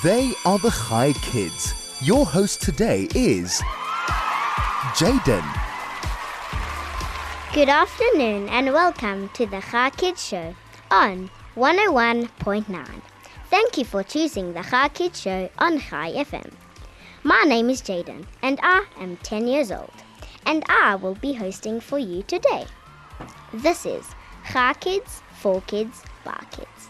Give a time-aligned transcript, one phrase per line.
[0.00, 1.74] They are the Chai Kids.
[2.00, 3.60] Your host today is
[4.96, 5.44] Jayden.
[7.54, 10.56] Good afternoon and welcome to the Chai Kids Show
[10.90, 13.02] on 101.9.
[13.48, 16.50] Thank you for choosing the Chai Kids Show on Chai FM.
[17.22, 19.92] My name is Jayden and I am 10 years old
[20.46, 22.66] and I will be hosting for you today.
[23.52, 24.04] This is
[24.50, 26.88] Chai Kids, for Kids, by Kids.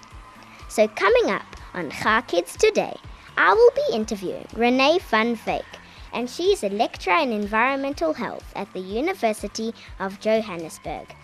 [0.71, 1.45] So coming up
[1.75, 2.97] on Chai Kids today,
[3.37, 5.65] I will be interviewing Renay Van Wyk,
[6.13, 11.15] and she is a lecturer in environmental health at the University of Johannesburg.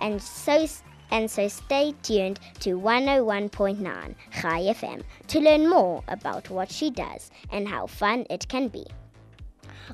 [0.00, 0.66] And so
[1.10, 7.30] and so stay tuned to 101.9 Chai FM to learn more about what she does
[7.50, 8.86] and how fun it can be.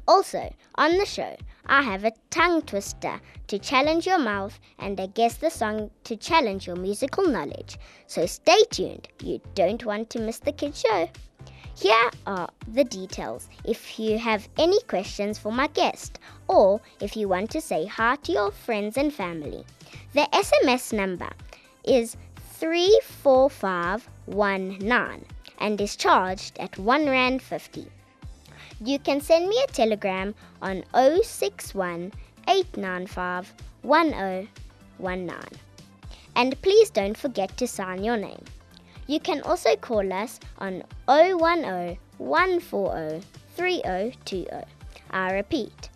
[0.07, 1.37] Also, on the show,
[1.71, 6.17] I have a tongue twister to challenge your mouth and a guess the song to
[6.17, 7.77] challenge your musical knowledge.
[8.07, 11.11] So stay tuned, you don't want to miss the kids' show.
[11.77, 17.29] Here are the details if you have any questions for my guest or if you
[17.29, 19.67] want to say hi to your friends and family.
[20.15, 21.29] The SMS number
[21.85, 22.17] is
[22.55, 25.27] 34519
[25.59, 27.89] and is charged at 1 Rand 50.
[28.81, 32.13] You can send me a telegram on 061
[32.47, 35.37] 895 1019.
[36.37, 38.45] And please don't forget to sign your name.
[39.09, 41.39] You can also call us on 010
[42.19, 43.27] 140
[43.57, 44.47] 3020.
[45.11, 45.89] I repeat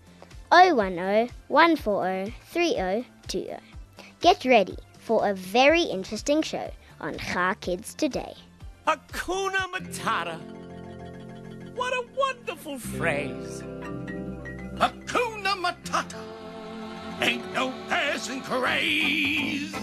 [0.50, 3.56] 010 140 3020.
[4.20, 8.34] Get ready for a very interesting show on Chai Kids today.
[8.86, 10.61] Hakuna Matata.
[11.74, 13.62] What a wonderful phrase.
[14.80, 16.18] Hakuna Matata.
[17.20, 19.74] Ain't no passing craze.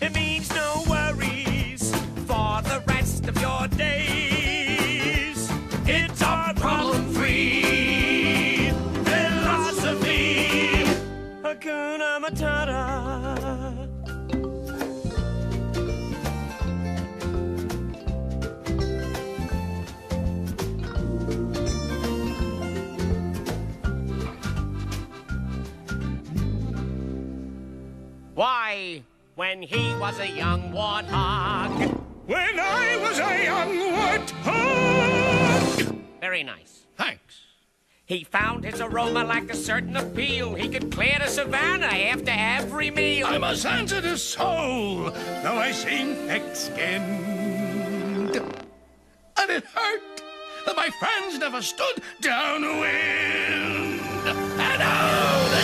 [0.00, 1.94] It means no worries
[2.26, 5.50] for the rest of your days.
[5.86, 8.70] It's our problem free
[9.04, 10.84] philosophy.
[11.42, 13.11] Hakuna Matata.
[28.34, 29.02] Why,
[29.34, 32.00] when he was a young warthog.
[32.26, 35.98] When I was a young warthog.
[36.18, 36.86] Very nice.
[36.96, 37.42] Thanks.
[38.06, 40.54] He found his aroma like a certain appeal.
[40.54, 43.26] He could clear the savannah after every meal.
[43.26, 45.10] I'm a sensitive soul,
[45.42, 48.36] though I seem thick-skinned.
[48.36, 50.22] And it hurt
[50.64, 54.00] that my friends never stood downwind.
[54.26, 55.62] And oh, the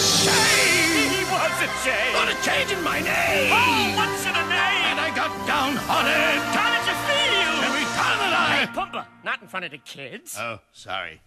[1.89, 2.15] shame.
[2.15, 3.53] What a change in my name!
[3.53, 4.85] Oh, what's in a name?
[4.91, 6.39] And I got downhearted.
[6.57, 7.53] How did you feel?
[7.69, 8.75] Every time that Hey, I...
[8.77, 10.37] Pumbaa, not in front of the kids.
[10.39, 11.21] Oh, sorry.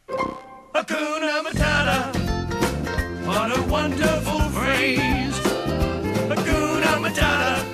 [0.75, 1.99] Hakuna Matata.
[3.25, 5.37] What a wonderful phrase.
[6.31, 7.70] Hakuna Matata.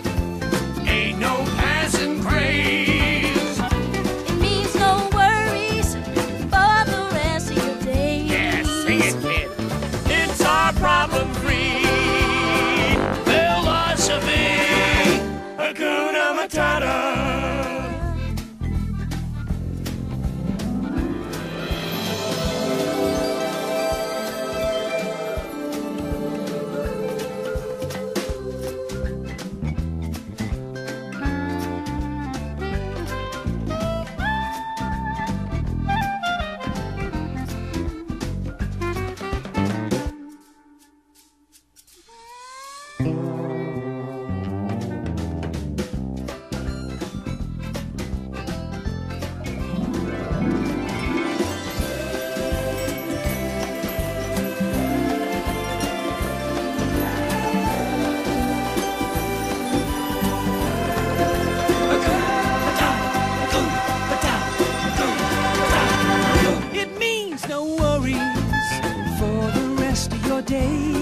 [68.00, 68.18] Worries
[69.20, 70.97] for the rest of your days.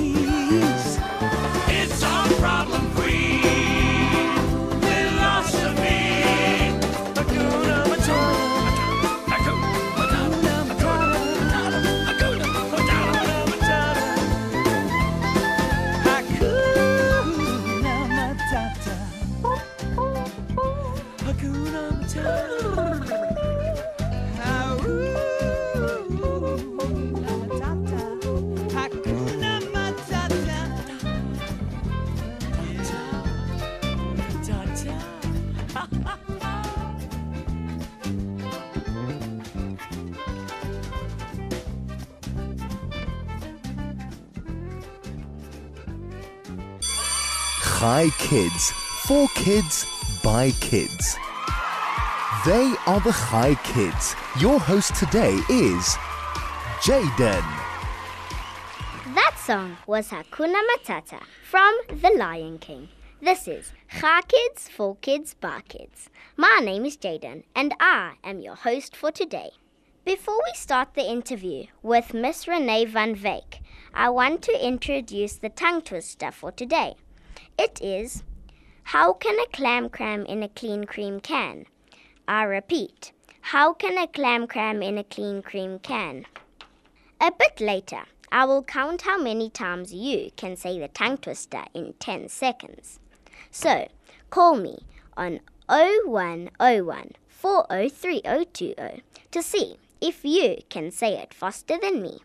[48.36, 48.72] Kids.
[49.08, 49.86] For kids,
[50.22, 51.16] by kids.
[52.46, 54.14] They are the Chai Kids.
[54.42, 55.96] Your host today is
[56.84, 57.46] Jayden.
[59.16, 62.90] That song was Hakuna Matata from The Lion King.
[63.22, 63.72] This is
[64.02, 66.10] Chai Kids for Kids by Kids.
[66.36, 69.52] My name is Jayden and I am your host for today.
[70.04, 73.62] Before we start the interview with Miss Renay Van Wyk,
[73.94, 76.96] I want to introduce the tongue twister for today.
[77.57, 78.22] It is
[78.84, 81.66] How can a clam cram in a clean cream can?
[82.28, 86.25] I repeat, How can a clam cram in a clean cream can?
[87.22, 91.63] A bit later, I will count how many times you can say the tongue twister
[91.74, 93.00] in 10 seconds.
[93.52, 93.88] So,
[94.30, 94.80] call me
[95.16, 99.01] on 0101 403020
[99.31, 102.19] to see if you can say it faster than me.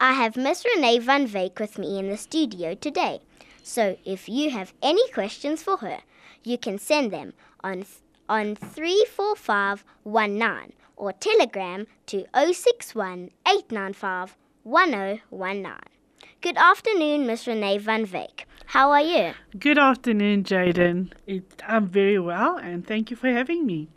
[0.00, 3.20] I have Miss Renay Van Wyk with me in the studio today.
[3.68, 5.98] So, if you have any questions for her,
[6.44, 7.32] you can send them
[7.64, 7.84] on
[8.28, 15.72] on 34519 or telegram to 061 895 1019.
[16.40, 18.44] Good afternoon, Miss Renay Van Wyk.
[18.66, 19.34] How are you?
[19.58, 21.10] Good afternoon, Jayden.
[21.66, 23.88] I'm very well, and thank you for having me.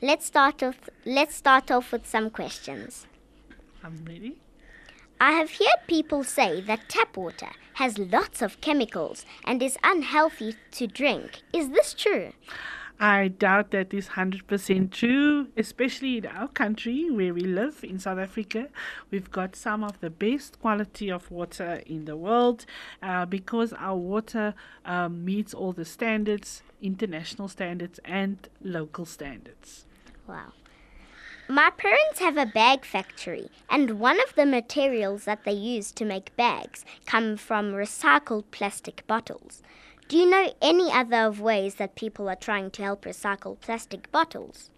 [0.00, 3.06] Let's start off let's start off with some questions.
[3.84, 4.40] I'm ready.
[5.22, 10.54] I have heard people say that tap water has lots of chemicals and is unhealthy
[10.70, 11.42] to drink.
[11.52, 12.32] Is this true?
[12.98, 18.18] I doubt that is 100% true, especially in our country where we live in South
[18.18, 18.68] Africa.
[19.10, 22.64] We've got some of the best quality of water in the world
[23.02, 24.54] uh, because our water
[24.86, 29.84] um, meets all the standards, international standards, and local standards.
[30.26, 30.52] Wow.
[31.50, 36.04] My parents have a bag factory, and one of the materials that they use to
[36.04, 39.60] make bags come from recycled plastic bottles.
[40.06, 44.12] Do you know any other of ways that people are trying to help recycle plastic
[44.12, 44.70] bottles?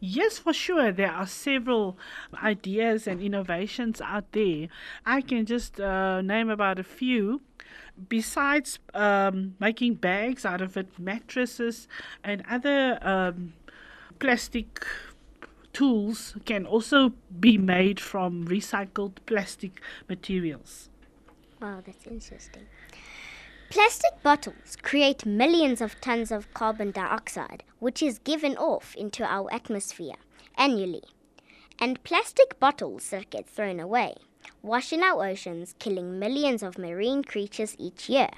[0.00, 0.92] Yes, for sure.
[0.92, 1.98] There are several
[2.42, 4.68] ideas and innovations out there.
[5.04, 7.42] I can just uh, name about a few.
[8.08, 11.86] Besides um, making bags out of it, mattresses
[12.24, 13.52] and other um,
[14.18, 14.86] plastic
[15.72, 20.88] tools can also be made from recycled plastic materials.
[21.60, 22.66] Wow, that's interesting.
[23.70, 29.52] Plastic bottles create millions of tons of carbon dioxide, which is given off into our
[29.52, 30.16] atmosphere
[30.58, 31.04] annually.
[31.78, 34.16] And plastic bottles that get thrown away
[34.62, 38.30] wash in our oceans, killing millions of marine creatures each year.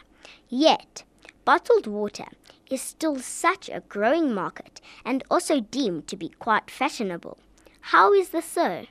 [0.48, 1.04] Yet,
[1.44, 2.26] bottled water
[2.70, 7.38] is still such a growing market and also deemed to be quite fashionable.
[7.80, 8.86] How is this so?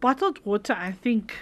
[0.00, 1.34] Bottled water, I think,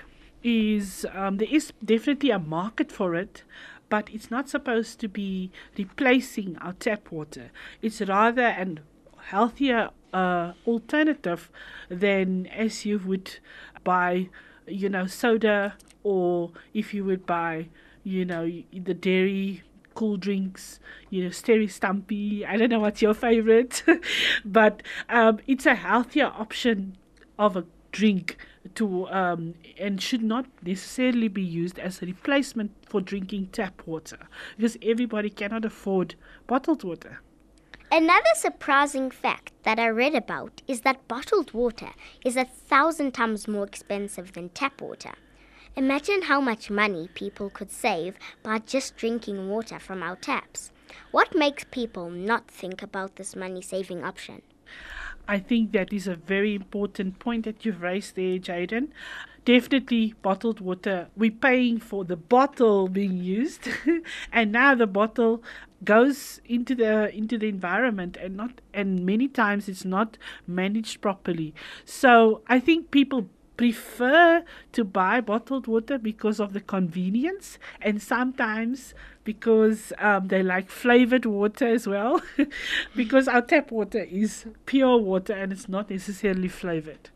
[0.42, 3.44] is um, there is definitely a market for it,
[3.88, 7.50] but it's not supposed to be replacing our tap water.
[7.80, 8.80] It's rather an
[9.26, 11.50] healthier uh, alternative
[11.88, 13.38] than as you would
[13.84, 14.28] buy,
[14.66, 17.68] you know, soda or if you would buy,
[18.04, 19.62] you know, the dairy
[19.94, 22.44] cool drinks, you know, Steri Stumpy.
[22.46, 23.82] I don't know what's your favorite,
[24.44, 26.96] but um, it's a healthier option
[27.38, 28.36] of a drink
[28.74, 34.18] to um, and should not necessarily be used as a replacement for drinking tap water
[34.56, 36.14] because everybody cannot afford
[36.46, 37.20] bottled water.
[37.90, 41.90] Another surprising fact that I read about is that bottled water
[42.24, 45.12] is a thousand times more expensive than tap water.
[45.74, 50.70] Imagine how much money people could save by just drinking water from our taps.
[51.12, 54.42] What makes people not think about this money saving option?
[55.26, 58.88] I think that is a very important point that you've raised there, Jayden.
[59.46, 61.08] Definitely bottled water.
[61.16, 63.66] We're paying for the bottle being used,
[64.32, 65.42] and now the bottle
[65.84, 71.54] goes into the into the environment and not and many times it's not managed properly.
[71.84, 73.30] So I think people
[73.62, 74.42] prefer
[74.72, 78.92] to buy bottled water because of the convenience and sometimes
[79.22, 82.20] because um, they like flavored water as well.
[82.96, 87.10] Because our tap water is pure water and it's not necessarily flavored.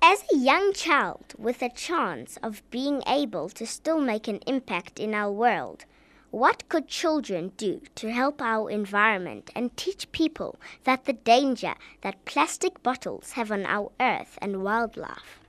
[0.00, 4.98] As a young child with a chance of being able to still make an impact
[4.98, 5.84] in our world,
[6.32, 12.24] what could children do to help our environment and teach people that the danger that
[12.24, 15.40] plastic bottles have on our earth and wildlife?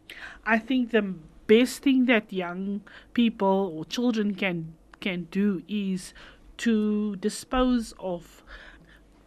[0.46, 1.16] I think the
[1.48, 2.82] best thing that young
[3.13, 6.13] people or children can can do is
[6.58, 8.44] to dispose of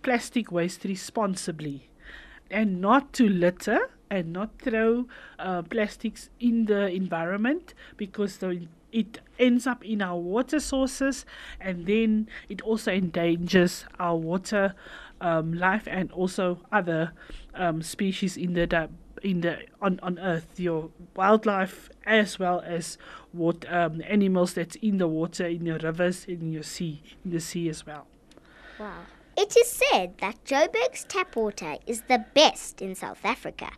[0.02, 1.88] plastic waste responsibly
[2.50, 5.06] and not to litter and not throw
[5.38, 11.26] uh, plastics in the environment because the it ends up in our water sources
[11.60, 14.74] and then it also endangers our water
[15.20, 17.12] um, life and also other
[17.54, 18.88] um, species in the
[19.22, 20.58] in the on, on earth.
[20.58, 22.98] Your wildlife as well as
[23.32, 27.40] what um, animals that's in the water in your rivers in your sea in the
[27.40, 28.06] sea as well.
[28.78, 29.00] Wow.
[29.38, 33.70] It is said that Joburg's tap water is the best in South Africa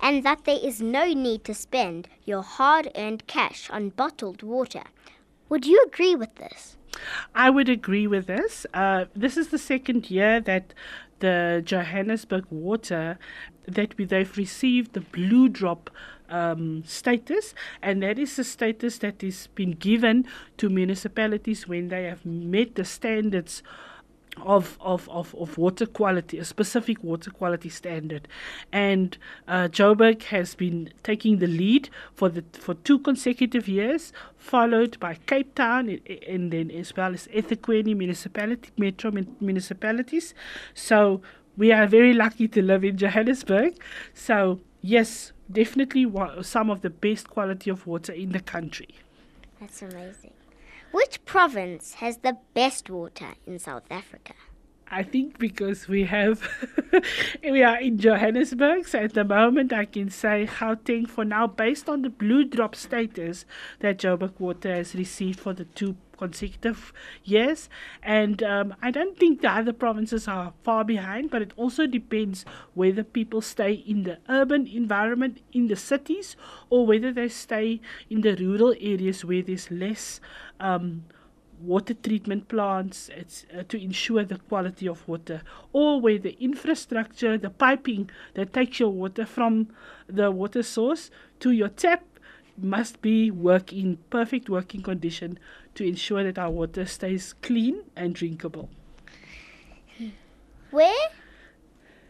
[0.00, 4.84] and that there is no need to spend your hard earned cash on bottled water.
[5.48, 6.76] Would you agree with this?
[7.34, 8.66] I would agree with this.
[8.72, 10.72] Uh, this is the second year that
[11.20, 13.18] the Johannesburg water
[13.66, 15.90] that we, they've received the blue drop
[16.28, 20.26] um, status, and that is the status that is been given
[20.56, 23.62] to municipalities when they have met the standards
[24.42, 28.28] of, of, of, of water quality, a specific water quality standard.
[28.72, 29.16] And
[29.48, 35.14] uh, Joburg has been taking the lead for the for two consecutive years, followed by
[35.26, 40.34] Cape Town and, then as well as eThekwini municipality, metro mun- municipalities.
[40.74, 41.22] So
[41.56, 43.74] we are very lucky to live in Johannesburg.
[44.14, 46.06] So yes, definitely
[46.42, 48.88] some of the best quality of water in the country.
[49.60, 50.35] That's amazing.
[50.96, 54.32] Which province has the best water in South Africa?
[54.90, 56.48] I think because we have
[57.42, 61.90] we are in Johannesburg, so at the moment I can say Gauteng for now, based
[61.90, 63.44] on the blue drop status
[63.80, 66.92] that Joburg Water has received for the two consecutive
[67.24, 67.68] years.
[68.02, 72.44] And um, I don't think the other provinces are far behind, but it also depends
[72.74, 76.36] whether people stay in the urban environment in the cities
[76.70, 77.80] or whether they stay
[78.10, 80.20] in the rural areas where there's less
[80.60, 81.04] um,
[81.60, 85.42] water treatment plants it's, uh, to ensure the quality of water,
[85.72, 89.68] or where the infrastructure, the piping that takes your water from
[90.06, 92.04] the water source to your tap
[92.58, 95.38] must be work in perfect working condition
[95.74, 98.70] to ensure that our water stays clean and drinkable.
[100.70, 101.08] Where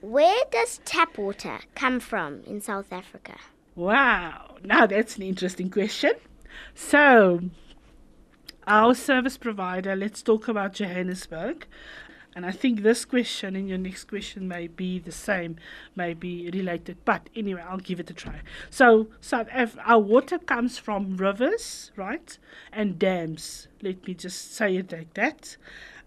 [0.01, 3.37] where does tap water come from in South Africa?
[3.75, 6.13] Wow, now that's an interesting question.
[6.75, 7.41] So,
[8.67, 11.67] our service provider, let's talk about Johannesburg.
[12.37, 15.57] And I think this question and your next question may be the same,
[15.97, 16.99] may be related.
[17.07, 18.43] But anyway, I'll give it a try.
[18.69, 22.37] So, Af- our water comes from rivers, right?
[22.71, 23.69] And dams.
[23.81, 25.57] Let me just say it like that.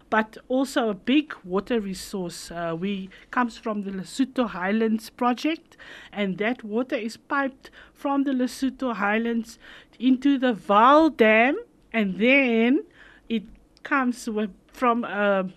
[0.08, 2.52] But also a big water resource.
[2.52, 5.76] Uh, we comes from the Lesotho Highlands project,
[6.12, 9.58] and that water is piped from the Lesotho Highlands
[9.98, 11.58] into the Vaal Dam,
[11.92, 12.84] and then
[13.28, 13.42] it
[13.82, 15.50] comes with, from a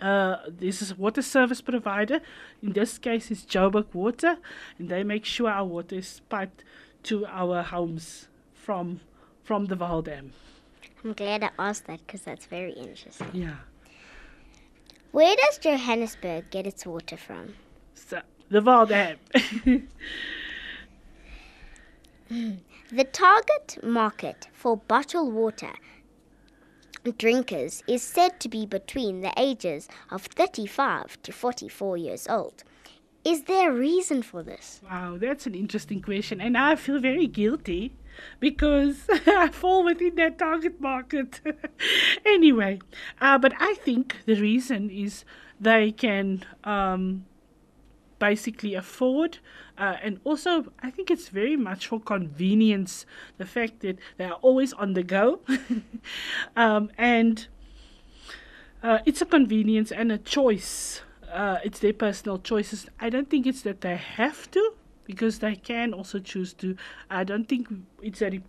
[0.00, 2.20] uh, this is a water service provider.
[2.62, 4.36] In this case, it's Joburg Water,
[4.78, 6.64] and they make sure our water is piped
[7.04, 9.00] to our homes from
[9.44, 10.32] from the Vaal Dam.
[11.04, 13.28] I'm glad I asked that because that's very interesting.
[13.32, 13.56] Yeah.
[15.12, 17.54] Where does Johannesburg get its water from?
[17.94, 19.18] So the Vaal Dam.
[22.92, 25.72] The target market for bottled water
[27.04, 32.64] drinkers is said to be between the ages of 35 to 44 years old.
[33.24, 34.80] Is there a reason for this?
[34.82, 37.92] wow, that's an interesting question, and I feel very guilty
[38.38, 41.40] because I fall within that target market.
[42.24, 42.80] anyway,
[43.20, 45.24] uh, but I think the reason is
[45.60, 47.26] they can um,
[48.20, 49.38] basically afford.
[49.76, 53.04] Uh, and also, I think it's very much for convenience.
[53.38, 55.40] The fact that they are always on the go,
[56.56, 57.48] um, and
[58.84, 61.02] uh, it's a convenience and a choice.
[61.32, 62.86] Uh, it's their personal choices.
[63.00, 64.74] I don't think it's that they have to,
[65.04, 66.76] because they can also choose to.
[67.10, 67.68] I don't think
[68.02, 68.40] it's a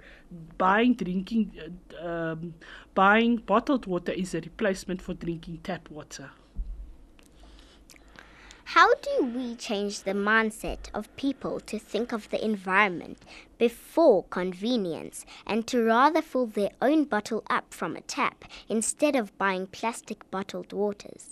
[0.57, 1.59] buying drinking,
[2.01, 2.53] uh, um,
[2.93, 6.31] buying bottled water is a replacement for drinking tap water.
[8.73, 13.17] How do we change the mindset of people to think of the environment
[13.57, 19.37] before convenience and to rather fill their own bottle up from a tap instead of
[19.37, 21.27] buying plastic bottled waters?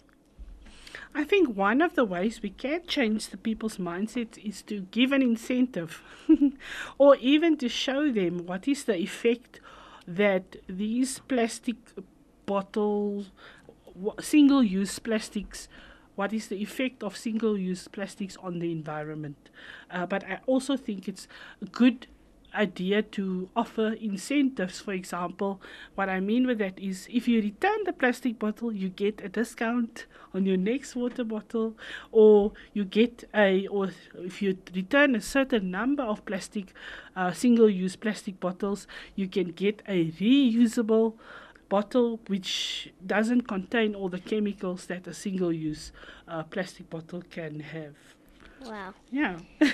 [1.15, 5.13] I think one of the ways we can change the people's mindsets is to give
[5.13, 6.03] an incentive
[6.97, 9.61] or even to show them what is the effect
[10.05, 11.77] that these plastic
[12.45, 13.31] bottles,
[14.19, 15.69] single use plastics,
[16.19, 19.49] what is the effect of single use plastics on the environment.
[19.89, 21.29] Uh, but I also think it's
[21.61, 22.07] a good
[22.53, 24.81] idea to offer incentives.
[24.81, 25.61] For example,
[25.95, 29.29] what I mean with that is if you return the plastic bottle, you get a
[29.29, 31.77] discount on your next water bottle,
[32.11, 36.73] or you get a, or if you return a certain number of plastic,
[37.15, 41.13] uh, single use plastic bottles, you can get a reusable
[41.69, 45.91] bottle which doesn't contain all the chemicals that a single use
[46.27, 47.95] uh, plastic bottle can have.
[48.65, 48.93] Wow.
[49.11, 49.39] Yeah.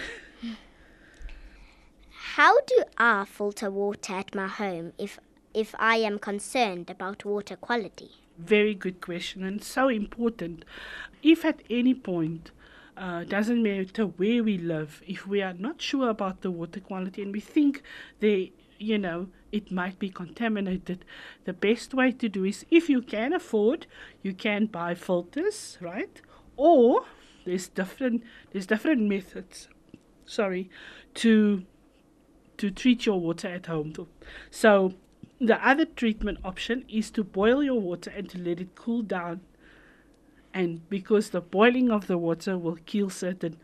[2.35, 5.19] How do I filter water at my home if
[5.53, 8.11] if I am concerned about water quality?
[8.37, 10.65] Very good question and so important.
[11.23, 12.51] If at any point,
[12.97, 17.21] uh, doesn't matter where we live, if we are not sure about the water quality
[17.21, 17.81] and we think
[18.19, 21.05] they, you know, it might be contaminated,
[21.46, 23.88] the best way to do is if you can afford,
[24.22, 26.22] you can buy filters, right?
[26.58, 27.05] Or
[27.46, 29.70] there's different there's different methods.
[30.25, 30.70] Sorry,
[31.15, 31.63] to
[32.58, 33.94] to treat your water at home.
[34.50, 34.94] So
[35.39, 39.41] the other treatment option is to boil your water and to let it cool down.
[40.53, 43.58] And because the boiling of the water will kill certain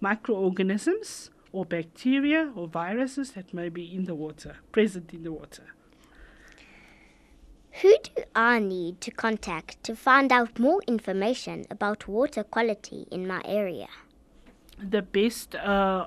[0.00, 5.64] microorganisms or bacteria or viruses that may be in the water, present in the water.
[7.82, 13.26] Who do I need to contact to find out more information about water quality in
[13.26, 13.88] my area?
[14.78, 16.06] the best uh,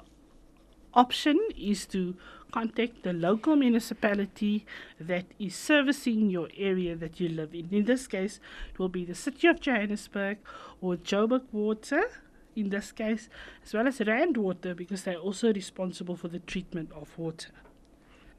[0.94, 2.16] option is to
[2.52, 4.66] contact the local municipality
[5.00, 7.70] that is servicing your area that you live in.
[7.72, 8.40] In this case,
[8.72, 10.38] it will be the City of Johannesburg
[10.82, 12.10] or Joburg Water,
[12.56, 13.30] in this case,
[13.64, 17.52] as well as Rand Water because they're also responsible for the treatment of water.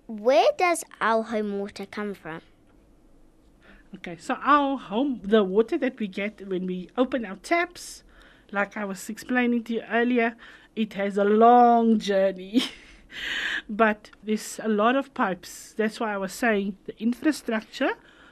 [0.07, 2.43] Where does our home water come from?
[3.95, 8.05] Okay, so our home, the water that we get when we open our taps,
[8.53, 10.37] like I was explaining to you earlier,
[10.77, 12.63] it has a long journey.
[13.69, 15.75] but there's a lot of pipes.
[15.77, 17.91] That's why I was saying the infrastructure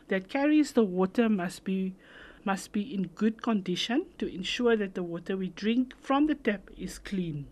[0.08, 1.94] that carries the water must be
[2.44, 6.70] must be in good condition to ensure that the water we drink from the tap
[6.76, 7.46] is clean.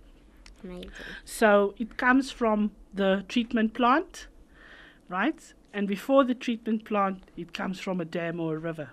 [0.65, 0.91] Amazing.
[1.25, 4.29] So it comes from the treatment plant,
[5.09, 5.55] right?
[5.73, 8.91] And before the treatment plant, it comes from a dam or a river.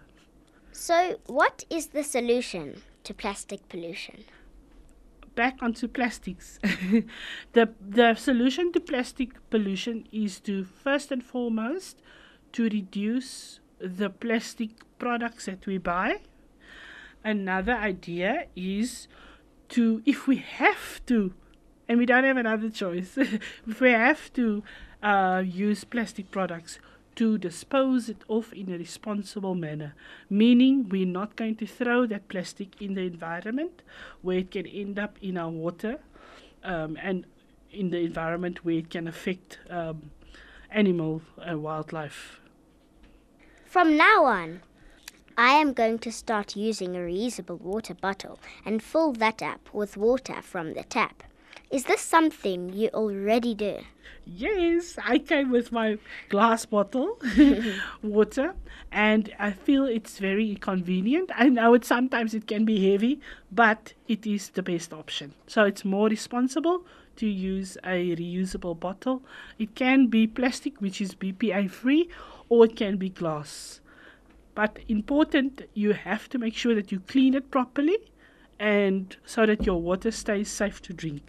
[0.74, 4.26] So, what is the solution to plastic pollution?
[5.36, 6.60] Back onto plastics.
[7.54, 12.02] the the solution to plastic pollution is to first and foremost
[12.54, 14.72] to reduce the plastic
[15.04, 16.22] products that we buy.
[17.26, 19.08] Another idea is
[19.70, 21.34] to if we have to
[21.88, 23.18] and we don't have another choice
[23.72, 24.64] if we have to
[25.02, 26.80] uh, use plastic products
[27.16, 29.94] to dispose it off in a responsible manner
[30.30, 33.82] meaning we're not going to throw that plastic in the environment
[34.22, 36.00] where it can end up in our water
[36.64, 37.26] um, and
[37.72, 40.12] in the environment where it can affect um,
[40.72, 42.40] animal and wildlife
[43.66, 44.62] From now on,
[45.38, 49.98] I am going to start using a reusable water bottle and fill that up with
[49.98, 51.24] water from the tap.
[51.72, 53.80] Is this something you already do?
[54.28, 55.98] Yes, I came with my
[56.30, 57.20] glass bottle,
[58.04, 58.54] water,
[58.92, 61.32] and I feel it's very convenient.
[61.34, 63.20] I know it sometimes it can be heavy,
[63.52, 65.34] but it is the best option.
[65.48, 69.24] So it's more responsible to use a reusable bottle.
[69.58, 72.08] It can be plastic, which is BPA free,
[72.50, 73.82] or it can be glass.
[74.56, 77.98] But important, you have to make sure that you clean it properly,
[78.60, 81.24] and so that your water stays safe to drink.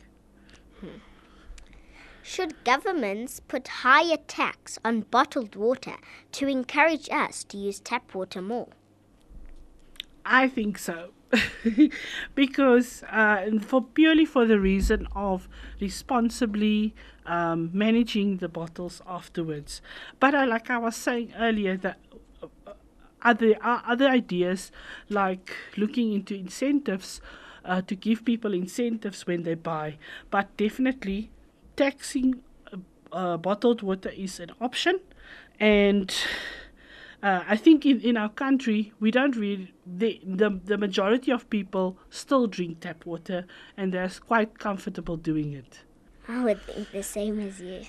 [2.22, 5.96] Should governments put higher tax on bottled water
[6.32, 8.68] to encourage us to use tap water more?
[10.24, 11.10] I think so.
[12.34, 15.48] because uh, for purely for the reason of
[15.80, 16.94] responsibly
[17.26, 19.82] um, managing the bottles afterwards.
[20.18, 22.03] But uh, like I was saying earlier, that uh,
[23.24, 24.70] other uh, other ideas
[25.08, 27.20] like looking into incentives
[27.64, 29.96] uh, to give people incentives when they buy,
[30.30, 31.30] but definitely
[31.76, 32.76] taxing uh,
[33.12, 35.00] uh, bottled water is an option,
[35.58, 36.14] and
[37.22, 41.48] uh, I think in, in our country we don't really the, the the majority of
[41.48, 45.80] people still drink tap water and they're quite comfortable doing it.
[46.28, 47.82] I would think the same as you.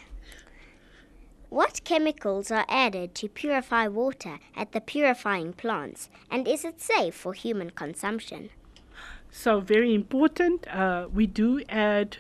[1.50, 7.16] What chemicals are added to purify water at the purifying plants, and is it safe
[7.16, 8.50] for human consumption?
[9.32, 10.68] So very important.
[10.68, 12.18] Uh, we do add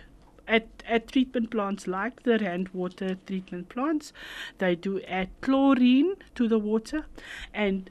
[0.48, 4.14] at at treatment plants like the Rand water treatment plants,
[4.60, 7.06] they do add chlorine to the water,
[7.54, 7.90] and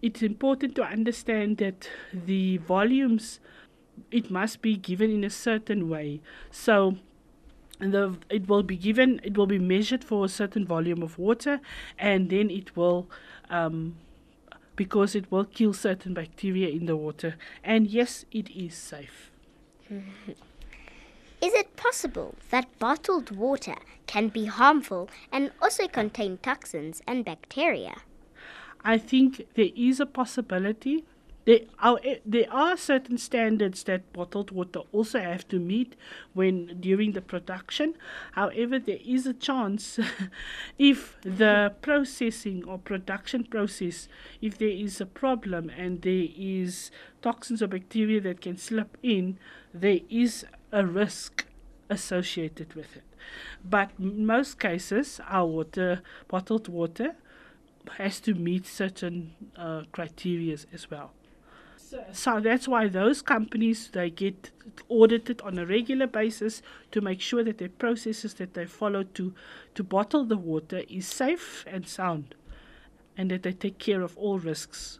[0.00, 3.40] it's important to understand that the volumes
[4.12, 6.20] it must be given in a certain way.
[6.52, 6.98] So
[7.78, 11.60] the it will be given it will be measured for a certain volume of water
[11.98, 13.08] and then it will
[13.50, 13.96] um,
[14.76, 19.30] because it will kill certain bacteria in the water and yes it is safe
[21.40, 23.76] Is it possible that bottled water
[24.08, 27.98] can be harmful and also contain toxins and bacteria?
[28.84, 31.04] I think there is a possibility.
[31.48, 35.96] There are, there are certain standards that bottled water also have to meet
[36.34, 37.94] when during the production.
[38.32, 39.98] However, there is a chance
[40.78, 44.08] if the processing or production process,
[44.42, 46.90] if there is a problem and there is
[47.22, 49.38] toxins or bacteria that can slip in,
[49.72, 51.46] there is a risk
[51.88, 53.04] associated with it.
[53.64, 57.16] But in most cases, our water, bottled water,
[57.96, 61.14] has to meet certain uh, criteria as well.
[62.12, 64.50] So, that's why those companies they get
[64.88, 69.34] audited on a regular basis to make sure that their processes that they follow to
[69.74, 72.34] to bottle the water is safe and sound,
[73.16, 74.98] and that they take care of all risks.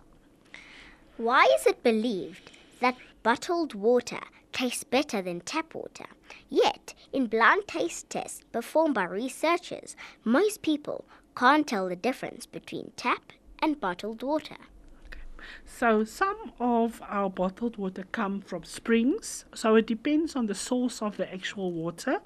[1.16, 4.20] Why is it believed that bottled water
[4.53, 6.07] tastes better than tap water?
[6.48, 11.05] Yet, in blind taste tests performed by researchers, most people
[11.37, 14.57] can't tell the difference between tap and bottled water.
[15.64, 19.44] So some of our bottled water come from springs.
[19.54, 22.20] So it depends on the source of the actual water.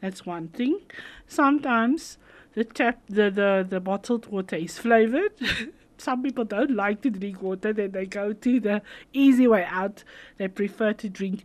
[0.00, 0.80] That's one thing.
[1.26, 2.18] Sometimes
[2.54, 5.32] the tap the, the, the bottled water is flavored.
[5.98, 8.82] some people don't like to drink water, then they go to the
[9.12, 10.04] easy way out.
[10.36, 11.44] They prefer to drink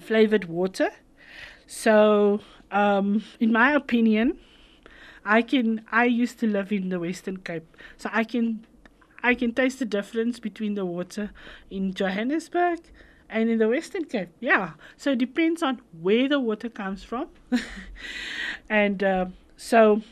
[0.00, 0.90] flavored water.
[1.66, 4.38] So um, in my opinion,
[5.24, 7.76] I can I used to live in the Western Cape.
[7.96, 8.64] So I can
[9.22, 11.30] I can taste the difference between the water
[11.70, 12.80] in Johannesburg
[13.28, 14.30] and in the Western Cape.
[14.40, 14.72] Yeah.
[14.96, 17.28] So it depends on where the water comes from.
[18.68, 19.26] and uh,
[19.56, 20.02] so,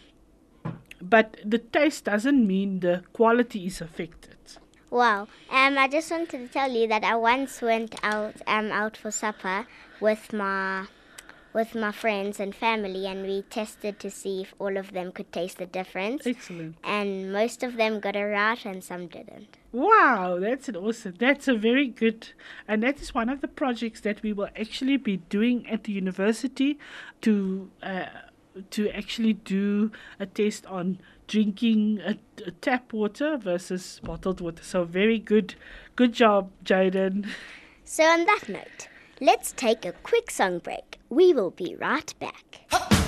[1.01, 4.37] but the taste doesn't mean the quality is affected.
[4.91, 5.29] Wow.
[5.51, 9.11] Um, I just wanted to tell you that I once went out um out for
[9.11, 9.67] supper
[10.01, 10.87] with my
[11.57, 15.33] with my friends and family, and we tested to see if all of them could
[15.33, 16.27] taste the difference.
[16.27, 16.77] Excellent.
[16.85, 19.57] And most of them got it right, and some didn't.
[19.73, 21.15] Wow, that's an awesome.
[21.19, 22.29] That's a very good,
[22.69, 25.93] and that is one of the projects that we will actually be doing at the
[25.93, 26.79] university
[27.23, 28.05] to uh,
[28.71, 29.91] to actually do
[30.21, 34.63] a test on drinking a, a tap water versus bottled water.
[34.63, 35.55] So very good,
[35.95, 37.27] good job, Jayden.
[37.85, 38.89] So, on that note,
[39.21, 40.99] let's take a quick song break.
[41.09, 43.06] We will be right back.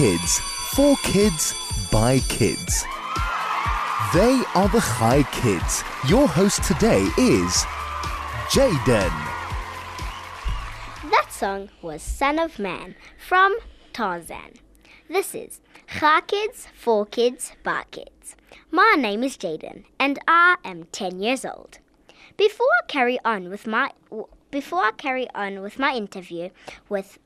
[0.00, 0.38] Kids.
[0.72, 1.54] For kids,
[1.92, 2.86] by kids.
[4.14, 5.84] They are the Chai Kids.
[6.08, 7.52] Your host today is
[8.48, 9.12] Jayden.
[11.10, 13.54] That song was Son of Man from
[13.92, 14.54] Tarzan.
[15.10, 15.60] This is
[15.98, 18.36] Chai Kids, For Kids, By Kids.
[18.70, 21.76] My name is Jayden and I am 10 years old.
[22.38, 23.90] Before I carry on with my
[24.50, 26.48] before I carry on with my interview
[26.88, 27.18] with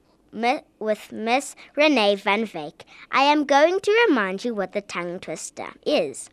[0.78, 5.68] with Miss Renay Van Wyk, I am going to remind you what the tongue twister
[5.86, 6.28] is.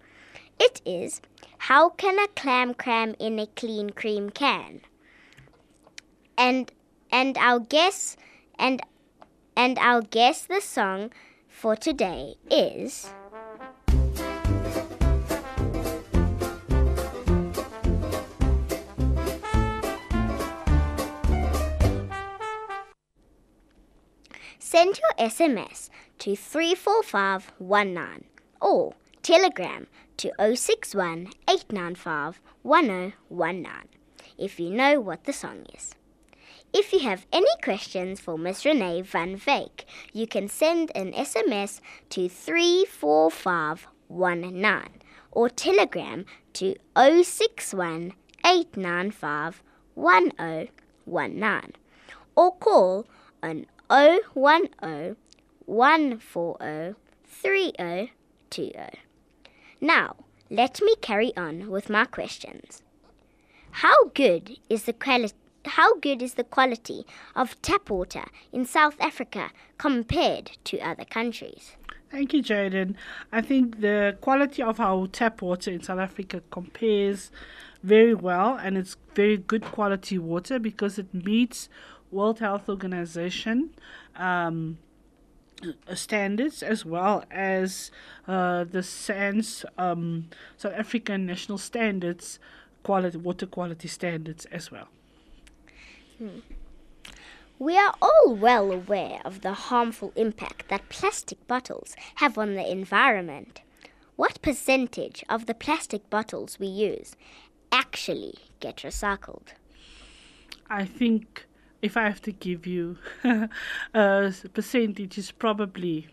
[0.60, 1.22] It is
[1.58, 4.82] how can a clam cram in a clean cream can?
[6.38, 6.72] And
[7.12, 8.18] and our guess
[8.58, 8.82] and
[9.56, 11.12] and our guess the song
[11.48, 13.14] for today is
[24.72, 28.24] Send your SMS to 34519
[28.62, 33.74] or Telegram to 061 895 1019
[34.38, 35.96] if you know what the song is.
[36.72, 41.82] If you have any questions for Miss Renay Van Wyk, you can send an SMS
[42.12, 44.84] to 34519
[45.32, 48.14] or telegram to 061
[48.46, 49.62] 895
[49.96, 51.74] 1019
[52.38, 53.06] or call
[53.44, 55.18] on 010
[55.66, 58.74] 140 3020.
[59.82, 60.16] Now,
[60.50, 62.84] let me carry on with my questions.
[63.72, 68.96] How good is the quality how good is the quality of tap water in South
[69.00, 71.76] Africa compared to other countries?
[72.10, 72.96] Thank you, Jayden.
[73.32, 77.30] I think the quality of our tap water in South Africa compares
[77.84, 81.70] very well, and it's very good quality water because it meets
[82.12, 83.72] World Health Organization
[84.16, 84.78] um,
[85.94, 87.92] standards as well as
[88.28, 92.40] uh, the SANS um, South African national standards,
[92.84, 94.88] quality water quality standards as well.
[97.60, 102.72] We are all well aware of the harmful impact that plastic bottles have on the
[102.72, 103.62] environment.
[104.16, 107.16] What percentage of the plastic bottles we use
[107.72, 109.50] actually get recycled?
[110.70, 111.46] I think
[111.82, 112.98] if I have to give you
[113.94, 116.08] a percentage, it's probably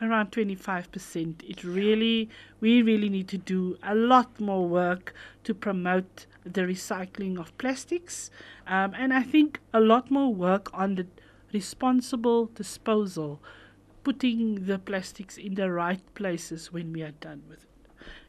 [0.00, 1.42] around 25%.
[1.48, 2.28] It really,
[2.60, 8.30] we really need to do a lot more work to promote the recycling of plastics.
[8.66, 11.06] Um, and I think a lot more work on the
[11.52, 13.40] responsible disposal,
[14.04, 17.68] putting the plastics in the right places when we are done with it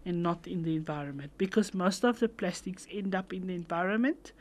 [0.06, 4.32] and not in the environment because most of the plastics end up in the environment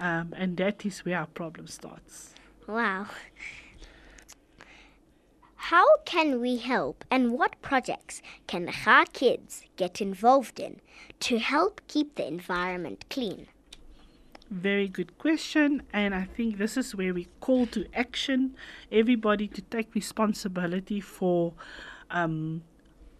[0.00, 2.34] um, and that is where our problem starts.
[2.66, 3.06] Wow.
[5.56, 10.80] How can we help and what projects can the Chai kids get involved in
[11.20, 13.46] to help keep the environment clean?
[14.50, 18.56] Very good question, and I think this is where we call to action
[18.90, 21.52] everybody to take responsibility for
[22.10, 22.64] um,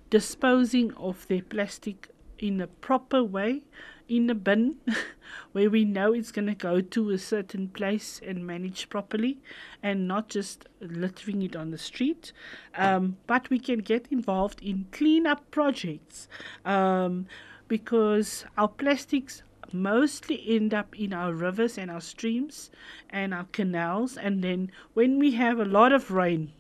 [0.09, 2.09] disposing of their plastic
[2.41, 3.63] in a proper way
[4.11, 4.77] in a bin
[5.53, 9.39] where we know it's going to go to a certain place and managed properly
[9.83, 12.33] and not just littering it on the street.
[12.75, 16.29] Um, but we can get involved in cleanup projects
[16.65, 17.27] um,
[17.69, 22.71] because our plastics mostly end up in our rivers and our streams
[23.11, 24.17] and our canals.
[24.17, 26.53] And then when we have a lot of rain,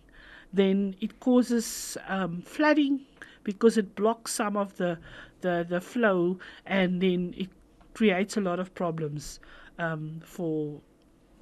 [0.52, 3.06] then it causes um, flooding
[3.44, 4.98] because it blocks some of the,
[5.40, 7.48] the, the flow and then it
[7.94, 9.40] creates a lot of problems
[9.78, 10.80] um, for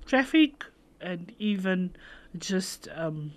[0.07, 0.65] traffic
[1.01, 1.91] and even
[2.39, 3.33] just um,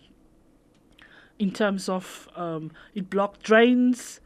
[1.39, 4.19] in terms of um, it blocked drains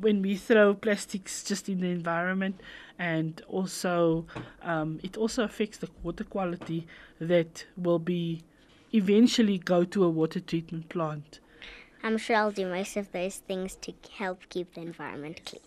[0.00, 2.60] when we throw plastics just in the environment
[2.98, 4.26] and also
[4.62, 6.86] um, it also affects the water quality
[7.20, 8.42] that will be
[8.94, 11.40] eventually go to a water treatment plant
[12.06, 15.62] I'm sure I'll do most of those things to help keep the environment clean.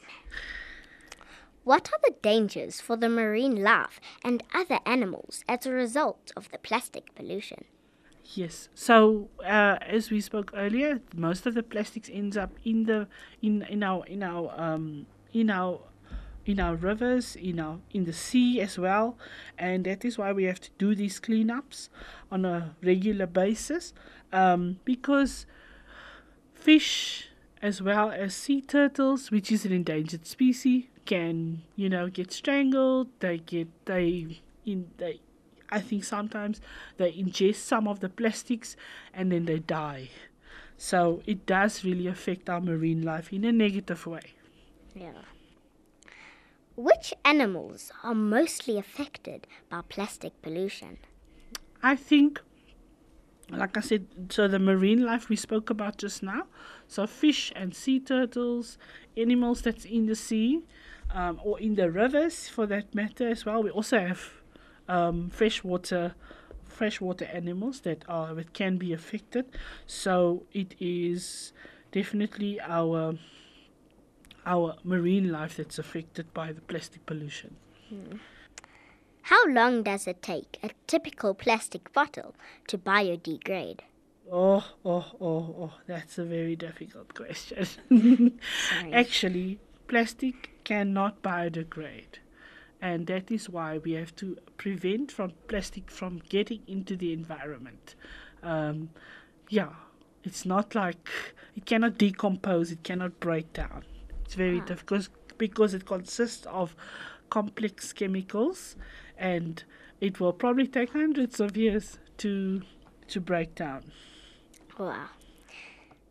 [1.66, 6.50] What are the dangers for the marine life and other animals as a result of
[6.50, 7.66] the plastic pollution?
[8.36, 8.70] Yes.
[8.74, 13.08] So uh, as we spoke earlier, most of the plastics ends up in the
[13.42, 15.82] in in our in our um in our
[16.46, 19.18] in our rivers, in our in the sea as well,
[19.58, 21.90] and that is why we have to do these cleanups
[22.32, 23.94] on a regular basis,
[24.32, 25.46] um, because
[26.60, 27.30] fish
[27.62, 33.08] as well as sea turtles, which is an endangered species, can you know get strangled.
[33.20, 35.22] They get they in they.
[35.72, 36.62] I think sometimes
[36.98, 38.76] they ingest some of the plastics
[39.14, 40.10] and then they die.
[40.78, 44.34] So it does really affect our marine life in a negative way.
[44.96, 45.26] Yeah.
[46.76, 50.98] Which animals are mostly affected by plastic pollution?
[51.84, 52.42] I think,
[53.52, 56.44] like I said, so the marine life we spoke about just now,
[56.88, 58.78] so fish and sea turtles,
[59.18, 60.62] animals that's in the sea,
[61.14, 63.64] um, or in the rivers for that matter as well.
[63.64, 64.32] We also have
[64.88, 66.16] um, freshwater
[66.66, 69.46] freshwater animals that are that can be affected.
[69.86, 71.52] So it is
[71.92, 73.16] definitely our
[74.46, 77.56] our marine life that's affected by the plastic pollution.
[79.24, 82.36] How long does it take a typical plastic bottle
[82.68, 83.82] to biodegrade?
[84.32, 87.68] Oh, oh, oh, oh, that's a very difficult question.
[88.94, 92.20] Actually, plastic cannot biodegrade.
[92.82, 97.96] And that is why we have to prevent from plastic from getting into the environment.
[98.44, 98.92] Um,
[99.50, 99.74] yeah,
[100.24, 101.10] it's not like
[101.56, 103.84] it cannot decompose, it cannot break down.
[104.24, 106.76] It's very difficult because it consists of
[107.30, 108.76] complex chemicals
[109.20, 109.64] and
[110.02, 112.62] it will probably take hundreds of years to
[113.08, 113.92] to break down.
[114.78, 115.10] Wow.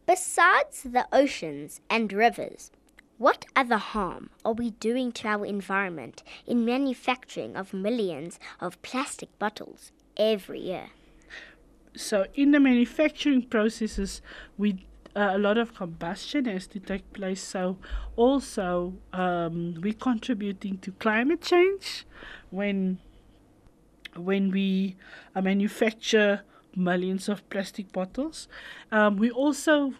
[0.07, 2.71] Besides the oceans and rivers,
[3.19, 9.37] what other harm are we doing to our environment in manufacturing of millions of plastic
[9.39, 10.91] bottles every year?
[11.99, 14.23] so in the manufacturing processes
[14.57, 17.43] we uh, a lot of combustion has to take place.
[17.43, 17.79] So
[18.17, 22.07] also um, we're contributing to climate change
[22.51, 22.99] when
[24.17, 24.97] when we
[25.35, 26.43] uh, manufacture
[26.75, 28.49] millions of plastic bottles.
[28.91, 29.95] Um, we also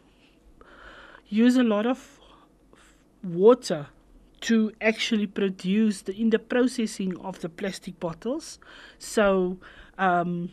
[1.29, 2.21] use a lot of
[3.23, 3.89] water
[4.41, 8.59] to actually produce the in the processing of the plastic bottles.
[8.99, 9.59] So
[9.99, 10.51] um,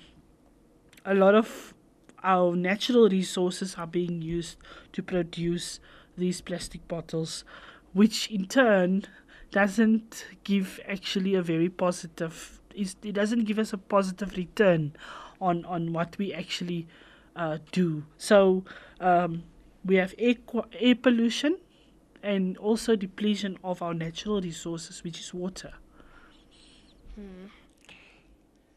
[1.05, 1.74] a lot of
[2.25, 4.57] our natural resources are being used
[4.93, 5.79] to produce
[6.17, 7.45] these plastic bottles,
[7.93, 9.03] which in turn
[9.51, 12.59] doesn't give actually a very positive.
[12.73, 14.93] It doesn't give us a positive return
[15.39, 16.87] on on what we actually
[17.35, 18.03] uh, do.
[18.17, 18.65] So
[18.99, 19.43] um,
[19.85, 20.35] we have air
[20.79, 21.57] air pollution
[22.23, 25.73] and also depletion of our natural resources, which is water.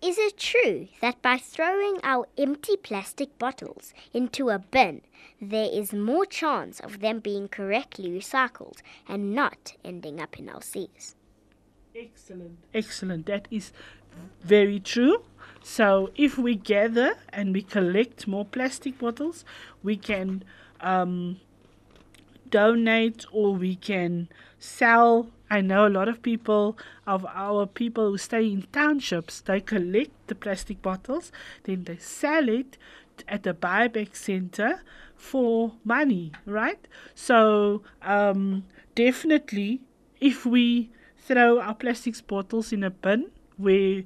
[0.00, 5.02] Is it true that by throwing our empty plastic bottles into a bin,
[5.40, 10.62] there is more chance of them being correctly recycled and not ending up in our
[10.62, 11.16] seas?
[11.96, 12.58] Excellent.
[12.72, 13.26] Excellent.
[13.26, 13.72] That is
[14.40, 15.24] very true.
[15.62, 19.44] So, if we gather and we collect more plastic bottles,
[19.82, 20.44] we can
[20.80, 21.40] um,
[22.48, 24.28] donate or we can
[24.60, 25.28] sell.
[25.50, 30.10] I know a lot of people of our people who stay in townships, they collect
[30.26, 31.32] the plastic bottles,
[31.64, 32.76] then they sell it
[33.26, 34.82] at the buyback center
[35.16, 36.86] for money, right?
[37.14, 39.80] So, um, definitely,
[40.20, 44.04] if we throw our plastic bottles in a bin where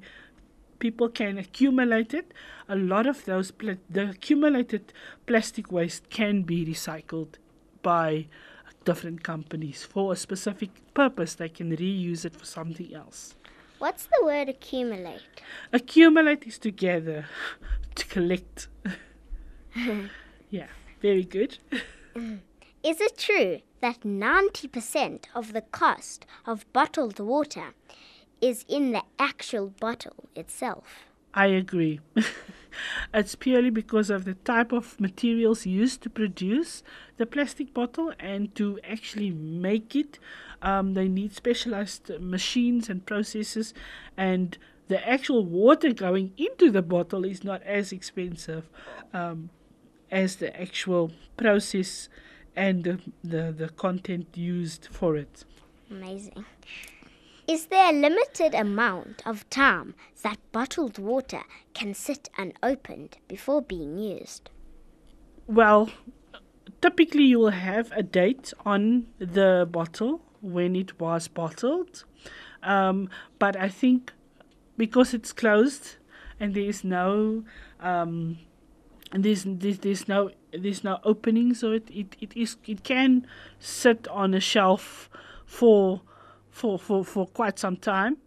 [0.79, 2.33] people can accumulate it,
[2.67, 3.51] a lot of those
[3.89, 4.93] the accumulated
[5.25, 7.35] plastic waste can be recycled
[7.81, 8.27] by
[8.85, 11.35] different companies for a specific purpose.
[11.35, 13.35] They can reuse it for something else.
[13.79, 15.21] What's the word accumulate?
[15.71, 17.25] Accumulate is together
[17.95, 18.67] to collect.
[20.49, 20.67] yeah,
[21.01, 21.57] very good.
[22.83, 27.73] Is it true that 90% of the cost of bottled water
[28.41, 31.05] is in the actual bottle itself?
[31.33, 32.01] I agree.
[33.13, 36.83] It's purely because of the type of materials used to produce
[37.17, 40.19] the plastic bottle and to actually make it.
[40.61, 43.73] Um, they need specialized machines and processes,
[44.15, 44.57] and
[44.87, 48.69] the actual water going into the bottle is not as expensive
[49.13, 49.49] um,
[50.11, 52.09] as the actual process
[52.55, 55.43] and the, the, the content used for it.
[55.89, 56.45] Amazing.
[57.45, 61.41] Is there a limited amount of time that bottled water
[61.73, 64.49] can sit unopened before being used?
[65.45, 65.89] Well,
[66.81, 72.05] typically you will have a date on the bottle when it was bottled.
[72.61, 74.13] Um, but I think
[74.77, 75.97] because it's closed
[76.39, 77.43] and there is no
[77.81, 78.37] um,
[79.11, 83.27] there's, there's there's no there's no opening so it, it, it is it can
[83.59, 85.09] sit on a shelf
[85.45, 86.01] for
[86.53, 88.17] for for, for quite some time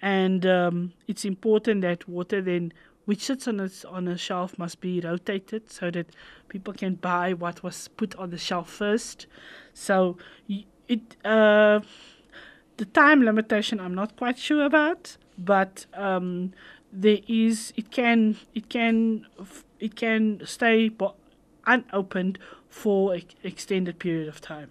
[0.00, 2.72] and um, it's important that water then
[3.04, 6.06] which sits on a, on a shelf must be rotated so that
[6.48, 9.26] people can buy what was put on the shelf first
[9.74, 10.16] so
[10.88, 11.80] it uh,
[12.76, 16.52] the time limitation I'm not quite sure about, but um,
[16.92, 19.26] there is it can it can
[19.80, 20.90] it can stay
[21.66, 24.70] unopened for an extended period of time.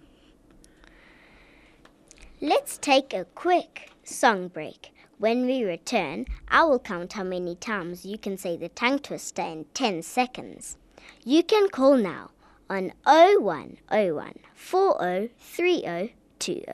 [2.44, 4.92] Let's take a quick song break.
[5.18, 9.42] When we return, I will count how many times you can say the tongue twister
[9.42, 10.76] in 10 seconds.
[11.24, 12.32] You can call now
[12.68, 16.64] on 0101 403020.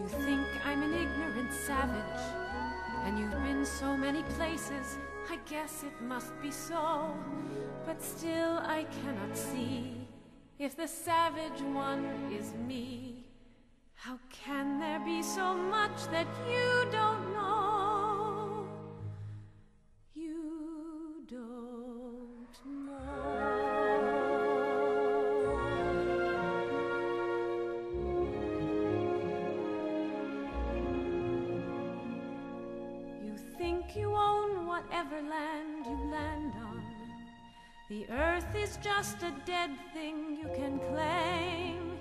[0.00, 2.20] You think I'm an ignorant savage,
[3.04, 4.98] and you've been so many places.
[5.30, 7.14] I guess it must be so,
[7.86, 10.06] but still I cannot see
[10.58, 13.24] if the savage one is me.
[13.94, 17.61] How can there be so much that you don't know?
[37.92, 41.98] The earth is just a dead thing you can claim.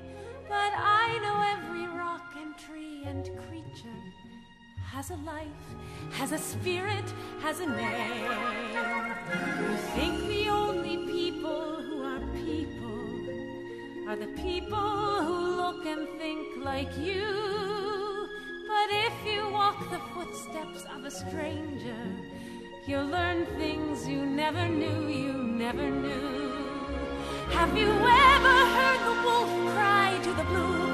[0.47, 4.01] But I know every rock and tree and creature
[4.85, 5.67] has a life,
[6.11, 7.03] has a spirit,
[7.41, 8.31] has a name.
[9.59, 16.63] You think the only people who are people are the people who look and think
[16.63, 18.29] like you.
[18.65, 22.01] But if you walk the footsteps of a stranger,
[22.91, 26.51] you'll learn things you never knew, you never knew.
[27.51, 30.90] Have you ever heard the wolf cry to the blue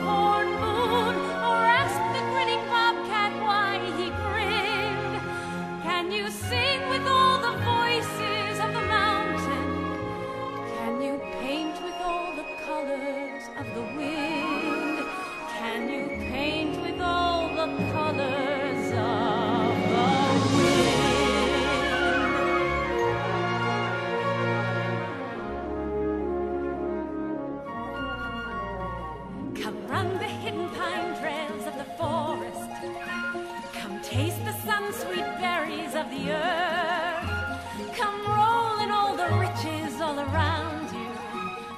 [34.98, 37.96] sun-sweet berries of the earth.
[37.96, 41.12] Come roll in all the riches all around you.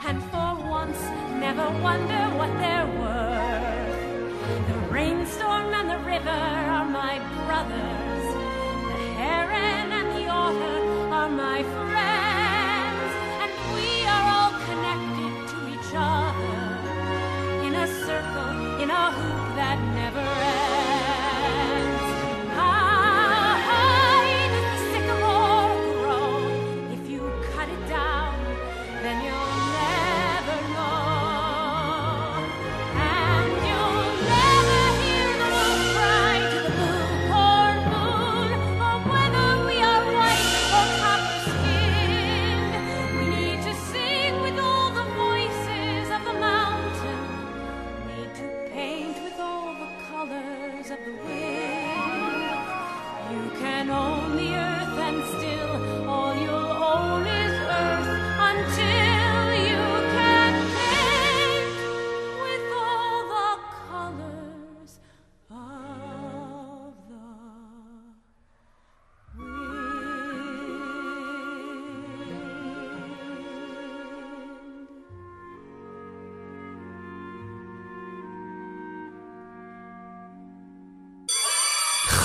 [0.07, 0.99] And for once,
[1.39, 4.67] never wonder what they're worth.
[4.67, 8.25] The rainstorm and the river are my brothers.
[8.93, 11.88] The heron and the otter are my friends.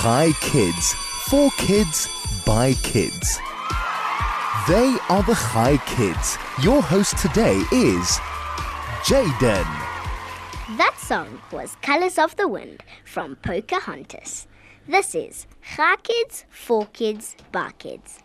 [0.05, 0.93] Chai Kids.
[1.29, 2.07] For kids,
[2.45, 3.39] by kids.
[4.67, 6.37] They are the Chai Kids.
[6.61, 8.19] Your host today is
[9.01, 9.65] Jayden.
[10.77, 14.45] That song was Colors of the Wind from Pocahontas.
[14.87, 18.19] This is Chai Kids, For Kids, Bar Kids.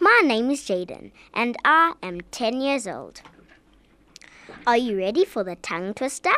[0.00, 3.20] My name is Jayden and I am 10 years old.
[4.66, 6.32] Are you ready for the tongue twister?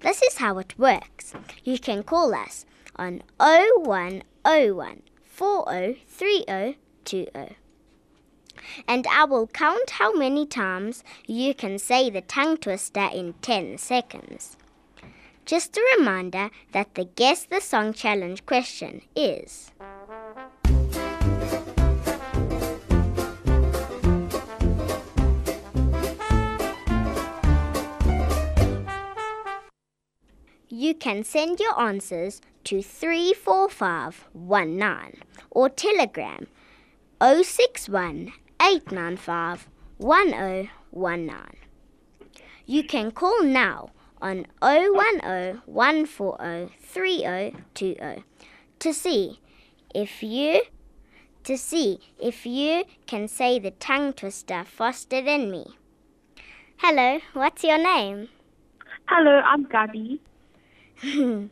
[0.00, 1.32] This is how it works.
[1.62, 2.66] You can call us
[2.96, 3.82] on oh
[4.44, 7.56] 0101 403020.
[8.86, 13.78] And I will count how many times you can say the tongue twister in 10
[13.78, 14.56] seconds.
[15.44, 19.72] Just a reminder that the Guess the Song Challenge question is
[30.68, 36.46] You can send your answers to 34519 or telegram
[37.20, 41.36] 061 895 1019.
[42.66, 43.90] You can call now
[44.20, 48.24] on 010 140 3020
[48.78, 49.40] to see
[49.94, 50.62] if you
[51.44, 55.66] to see if you can say the tongue twister faster than me.
[56.76, 58.28] Hello, what's your name?
[59.06, 60.20] Hello, I'm Gabby.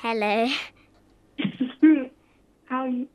[0.00, 0.46] Hello.
[2.66, 3.08] How are you?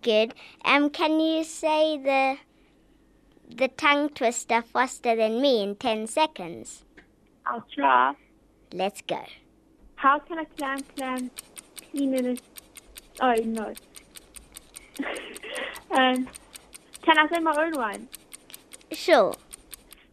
[0.00, 0.32] Good.
[0.64, 2.38] Um, can you say the
[3.54, 6.86] the tongue twister faster than me in ten seconds?
[7.44, 8.14] I'll try.
[8.72, 9.22] Let's go.
[9.96, 11.30] How can a clam clam
[11.90, 12.36] clean in a...
[13.20, 13.74] Oh, no.
[15.90, 16.26] um,
[17.02, 18.08] can I say my own one?
[18.92, 19.34] Sure.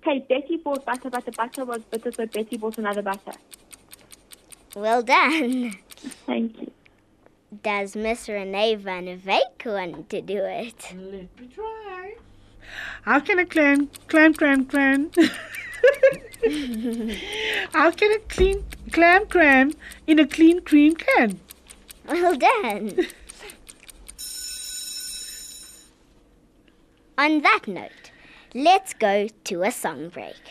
[0.01, 3.31] Okay, Betty bought butter, but the butter was bitter, so Betty bought another butter.
[4.75, 5.77] Well done.
[6.25, 6.71] Thank you.
[7.63, 10.93] Does Miss Renay Van Wyk want to do it?
[10.95, 12.15] Let me try.
[13.03, 15.11] How can a clam, clam, clam, clam?
[17.73, 19.73] How can a clean clam cram
[20.07, 21.39] in a clean cream can?
[22.07, 23.05] Well done.
[27.17, 28.11] On that note,
[28.55, 30.41] let's go to a song break.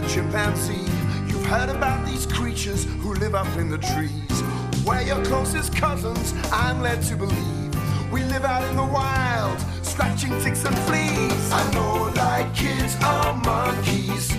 [0.00, 0.86] The chimpanzee.
[1.26, 4.42] You've heard about these creatures who live up in the trees.
[4.84, 8.12] We're your closest cousins, I'm led to believe.
[8.12, 11.52] We live out in the wild, scratching ticks and fleas.
[11.52, 14.32] I know like kids are monkeys,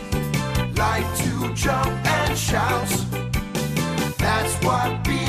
[0.77, 2.89] like to jump and shout.
[4.17, 5.28] That's what being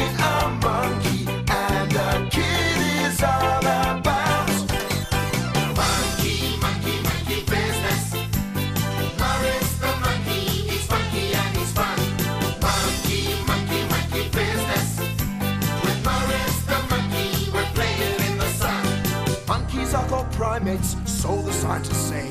[21.79, 22.31] the scientists say.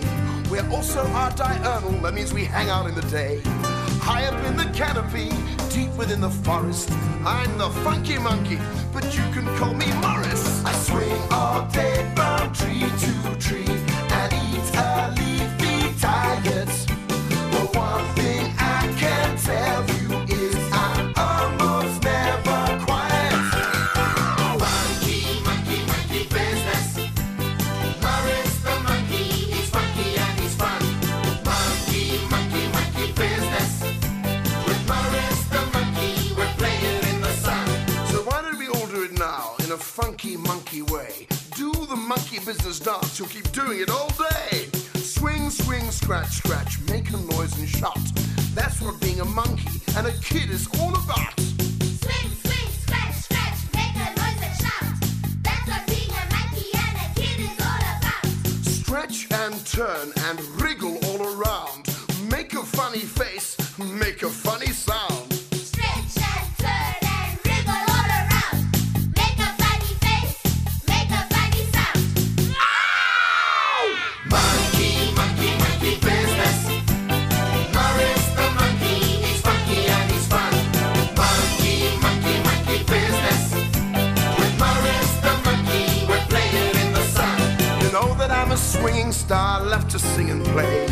[0.49, 3.41] We're also our diurnal, that means we hang out in the day.
[4.01, 5.29] High up in the canopy,
[5.69, 6.89] deep within the forest.
[7.25, 8.59] I'm the funky monkey,
[8.91, 10.63] but you can call me Morris.
[10.65, 13.18] I swing all day from tree to
[42.19, 44.67] monkey business dance, you'll keep doing it all day.
[44.95, 47.97] Swing, swing, scratch, scratch, make a noise and shout.
[48.53, 51.39] That's what being a monkey and a kid is all about.
[51.39, 54.93] Swing, swing, scratch, scratch, make a noise and shout.
[55.43, 58.25] That's what being a monkey and a kid is all about.
[58.65, 61.87] Stretch and turn and wriggle all around.
[62.29, 65.18] Make a funny face, make a funny sound.
[90.59, 90.85] Play.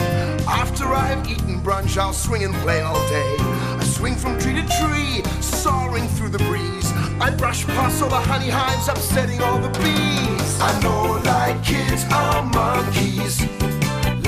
[0.47, 3.35] After I have eaten brunch, I'll swing and play all day.
[3.39, 6.91] I swing from tree to tree, soaring through the breeze.
[7.19, 10.51] I brush past all the honey hives, upsetting all the bees.
[10.61, 13.41] I know like kids are monkeys,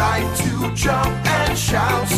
[0.03, 2.09] like to jump and shout.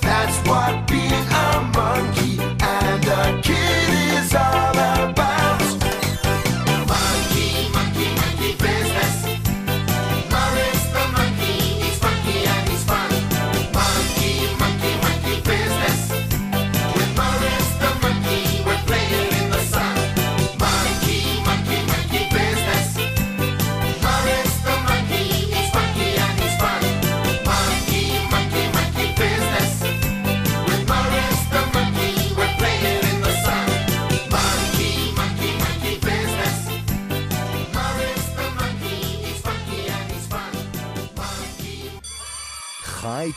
[0.00, 1.48] That's what being a
[1.80, 2.34] monkey
[2.78, 3.88] and a kid
[4.18, 5.31] is all about.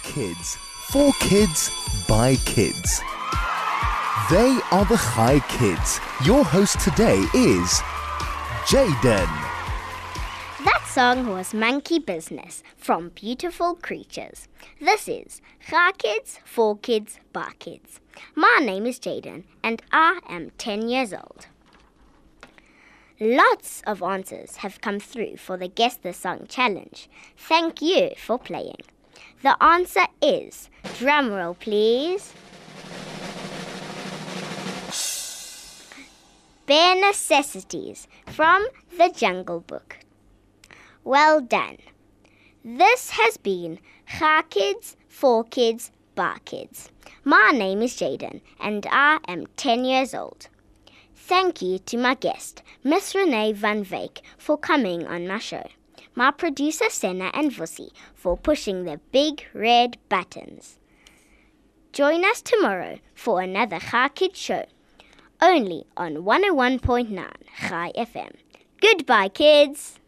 [0.04, 0.56] Kids.
[0.90, 1.72] For kids,
[2.08, 3.02] by kids.
[4.30, 6.00] They are the Chai Kids.
[6.26, 7.80] Your host today is
[8.66, 9.28] Jayden.
[10.64, 14.48] That song was Monkey Business from Beautiful Creatures.
[14.82, 18.00] This is Chai Kids, For Kids, By Kids.
[18.34, 21.48] My name is Jayden and I am 10 years old.
[23.20, 27.10] Lots of answers have come through for the Guess the Song challenge.
[27.38, 28.82] Thank you for playing.
[29.46, 32.34] The answer is, drumroll please,
[36.66, 38.66] Bare Necessities from
[38.98, 40.00] the Jungle Book.
[41.04, 41.78] Well done.
[42.64, 43.78] This has been
[44.08, 46.90] Chai Kids, For Kids, Bar Kids.
[47.24, 50.48] My name is Jayden and I am 10 years old.
[51.16, 55.68] Thank you to my guest, Miss Renay Van Wyk, for coming on my show.
[56.18, 60.80] My producer Senna and Vussi for pushing the big red buttons.
[61.92, 64.66] Join us tomorrow for another Chai Kids show,
[65.42, 67.32] only on 101.9
[67.68, 68.32] Chai FM.
[68.80, 70.00] Goodbye, kids!